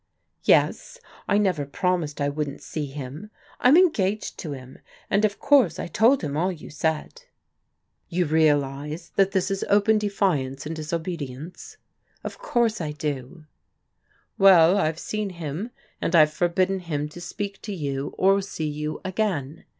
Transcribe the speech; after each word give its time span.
"Yes. 0.43 0.99
I 1.27 1.37
never 1.37 1.63
promised 1.63 2.19
I 2.19 2.27
wouldn't 2.27 2.63
see 2.63 2.87
him. 2.87 3.29
I'm 3.59 3.77
en 3.77 3.91
gaged 3.91 4.35
to 4.39 4.53
him, 4.53 4.79
and 5.11 5.23
of 5.25 5.37
course 5.39 5.77
I 5.77 5.85
told 5.85 6.23
him 6.23 6.35
all 6.35 6.51
you 6.51 6.71
said." 6.71 7.21
'*You 8.09 8.25
realize 8.25 9.11
that 9.15 9.29
this 9.29 9.51
is 9.51 9.63
open 9.69 9.99
defiance 9.99 10.65
and 10.65 10.75
disobedi 10.75 11.29
ence?"" 11.29 11.77
Of 12.23 12.39
course 12.39 12.81
I 12.81 12.93
do."" 12.93 13.45
Well, 14.39 14.75
I've 14.75 14.97
seen 14.97 15.29
him, 15.29 15.69
and 16.01 16.15
I've 16.15 16.33
forbidden 16.33 16.79
him 16.79 17.07
to 17.09 17.21
speak 17.21 17.61
to 17.61 17.71
you, 17.71 18.15
or 18.17 18.41
see 18.41 18.67
you 18.67 19.01
again. 19.05 19.65